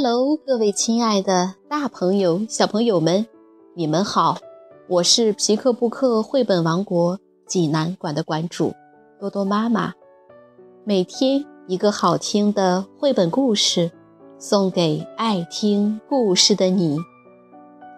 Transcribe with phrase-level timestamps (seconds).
[0.00, 3.26] Hello，各位亲爱的大朋友、小朋友们，
[3.74, 4.38] 你们好！
[4.86, 7.18] 我是皮克布克绘本王国
[7.48, 8.72] 济南馆的馆主
[9.18, 9.92] 多多妈妈。
[10.84, 13.90] 每天一个好听的绘本故事，
[14.38, 16.96] 送给爱听故事的你。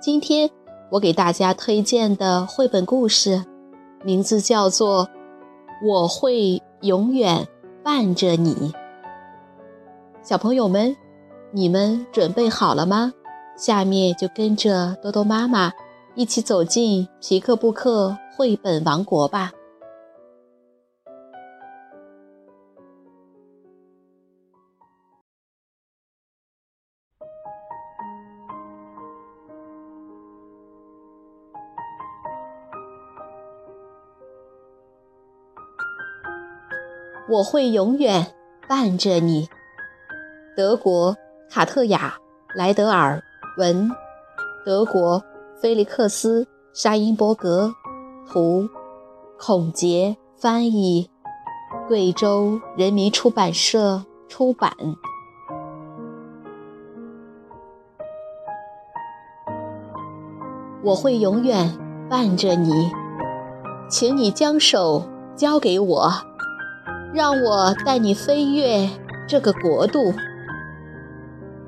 [0.01, 0.49] 今天
[0.93, 3.45] 我给大家推荐的绘本故事，
[4.03, 5.05] 名字叫做
[5.87, 7.47] 《我会永远
[7.85, 8.55] 伴着你》。
[10.23, 10.97] 小朋友们。
[11.53, 13.13] 你们准备好了吗？
[13.57, 15.71] 下面就跟着多多妈妈
[16.15, 19.51] 一起走进皮克布克绘本王国吧。
[37.29, 38.35] 我会永远
[38.69, 39.49] 伴着你，
[40.57, 41.17] 德国。
[41.51, 42.15] 卡特雅·
[42.57, 43.21] 莱德尔
[43.59, 43.91] 文，
[44.65, 45.21] 德国
[45.61, 47.75] 菲利克斯·沙因伯格
[48.31, 48.69] 图，
[49.37, 51.11] 孔杰翻译，
[51.89, 54.73] 贵州人民出版社出版。
[60.85, 61.77] 我会永远
[62.09, 62.93] 伴着你，
[63.89, 65.03] 请你将手
[65.35, 66.13] 交给我，
[67.13, 68.89] 让我带你飞越
[69.27, 70.15] 这个国度。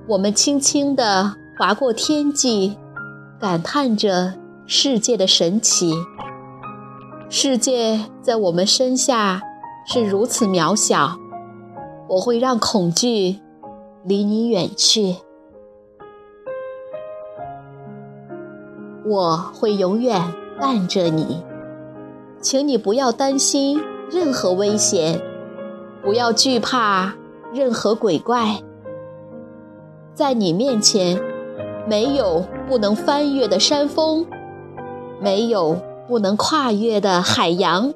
[0.08, 2.76] 我们轻轻地划过天际，
[3.38, 4.34] 感叹着
[4.66, 5.92] 世界的神奇。
[7.28, 9.40] 世界在我们身下
[9.86, 11.16] 是如此渺小，
[12.08, 13.38] 我会让恐惧
[14.04, 15.16] 离你远去。
[19.06, 20.20] 我会永远
[20.60, 21.44] 伴着你，
[22.40, 25.20] 请你不要担心任何危险，
[26.02, 27.14] 不要惧怕
[27.52, 28.60] 任何鬼怪。
[30.14, 31.18] 在你面前，
[31.88, 34.26] 没有不能翻越的山峰，
[35.18, 37.94] 没有不能跨越的海洋，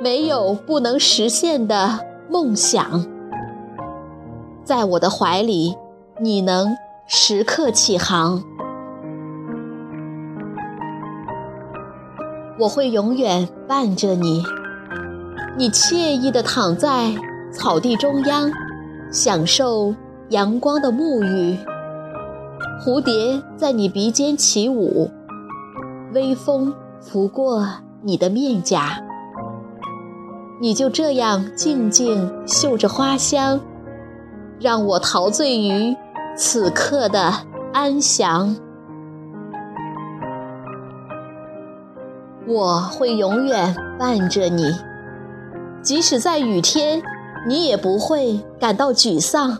[0.00, 3.04] 没有不能实现的梦想。
[4.64, 5.76] 在我的怀里，
[6.18, 6.74] 你能
[7.06, 8.42] 时刻起航。
[12.58, 14.42] 我会永远伴着你，
[15.58, 17.14] 你惬意地躺在
[17.52, 18.50] 草地中央，
[19.12, 19.94] 享受。
[20.30, 21.56] 阳光的沐浴，
[22.80, 25.08] 蝴蝶在你鼻尖起舞，
[26.12, 27.64] 微风拂过
[28.02, 29.00] 你的面颊，
[30.60, 33.60] 你就这样静静嗅着花香，
[34.58, 35.96] 让我陶醉于
[36.36, 37.32] 此刻的
[37.72, 38.56] 安详。
[42.48, 44.74] 我会永远伴着你，
[45.82, 47.00] 即使在雨天，
[47.46, 49.56] 你也不会感到沮丧。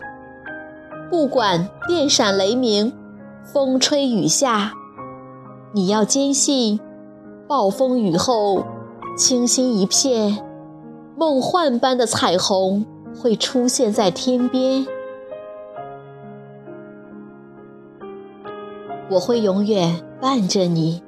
[1.09, 2.91] 不管电闪雷鸣，
[3.45, 4.73] 风吹雨下，
[5.73, 6.79] 你要坚信，
[7.47, 8.65] 暴风雨后，
[9.17, 10.43] 清新一片，
[11.15, 12.85] 梦幻般的彩虹
[13.15, 14.85] 会出现在天边。
[19.09, 21.01] 我会永远伴着你，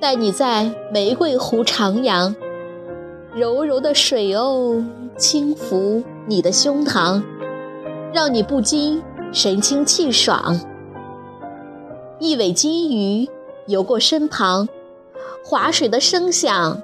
[0.00, 2.32] 带你在玫瑰湖徜徉，
[3.34, 4.84] 柔柔的水哦，
[5.16, 7.20] 轻抚你的胸膛，
[8.14, 9.02] 让你不禁。
[9.32, 10.58] 神清气爽，
[12.18, 13.28] 一尾金鱼
[13.66, 14.66] 游过身旁，
[15.44, 16.80] 划水的声响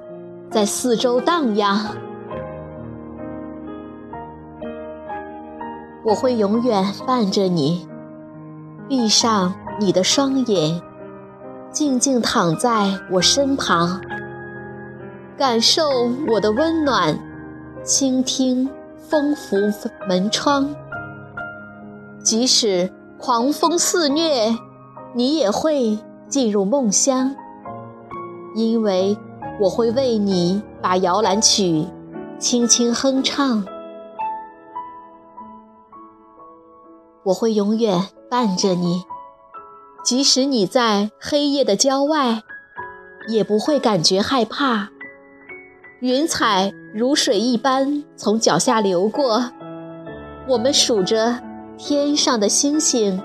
[0.51, 1.97] 在四周荡漾。
[6.05, 7.87] 我会永远伴着你，
[8.87, 10.79] 闭上你的双眼，
[11.71, 13.99] 静静躺在我身旁，
[15.37, 15.83] 感受
[16.27, 17.17] 我的温暖，
[17.83, 19.57] 倾听风拂
[20.07, 20.69] 门窗。
[22.33, 24.57] 即使狂风肆虐，
[25.13, 27.35] 你也会进入梦乡，
[28.55, 29.15] 因为
[29.61, 31.85] 我会为你把摇篮曲
[32.39, 33.63] 轻轻哼唱。
[37.25, 39.03] 我会永远伴着你，
[40.03, 42.41] 即使你在黑夜的郊外，
[43.27, 44.89] 也不会感觉害怕。
[45.99, 49.51] 云彩如水一般从脚下流过，
[50.47, 51.39] 我们数着。
[51.77, 53.21] 天上的星星，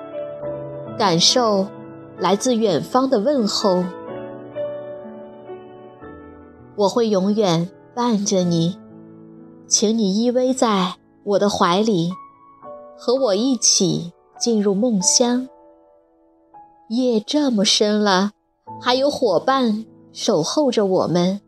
[0.99, 1.67] 感受
[2.19, 3.85] 来自远方的问候。
[6.77, 8.79] 我会永远伴着你，
[9.67, 12.11] 请你依偎在我的怀里，
[12.97, 15.49] 和我一起进入梦乡。
[16.89, 18.33] 夜这么深了，
[18.81, 21.41] 还有伙伴守候着我们，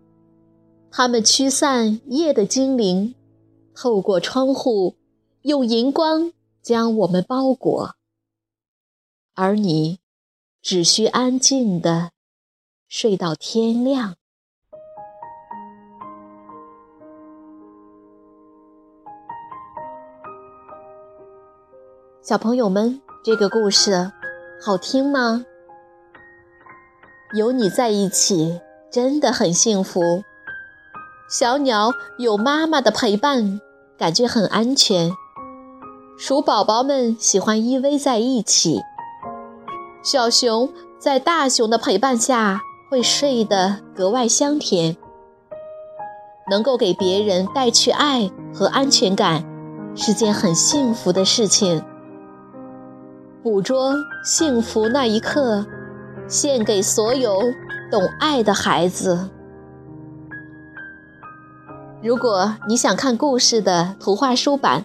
[0.90, 3.14] 他们驱散夜的精灵，
[3.74, 4.96] 透过窗户，
[5.42, 6.32] 用银光。
[6.62, 7.96] 将我们包裹。
[9.34, 10.00] 而你
[10.60, 12.10] 只需安静的
[12.88, 14.16] 睡到天亮。
[22.22, 24.12] 小朋友们，这个故事
[24.62, 25.44] 好听吗？
[27.34, 28.60] 有你在一起，
[28.90, 30.22] 真的很幸福。
[31.28, 33.60] 小鸟有妈妈的陪伴，
[33.96, 35.10] 感觉很安全。
[36.22, 38.82] 鼠宝宝们喜欢依偎在一起。
[40.02, 44.98] 小熊在大熊的陪伴下会睡得格外香甜。
[46.50, 49.42] 能够给别人带去爱和安全感，
[49.96, 51.82] 是件很幸福的事情。
[53.42, 55.64] 捕捉幸福那一刻，
[56.28, 57.40] 献给所有
[57.90, 59.30] 懂爱的孩子。
[62.02, 64.84] 如果你想看故事的图画书版，